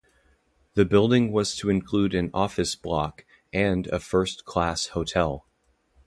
The 0.73 0.83
building 0.83 1.31
was 1.31 1.55
to 1.57 1.69
include 1.69 2.15
an 2.15 2.31
office 2.33 2.73
block 2.73 3.23
and 3.53 3.85
a 3.85 3.99
first 3.99 4.45
class 4.45 4.87
hotel. 4.87 5.45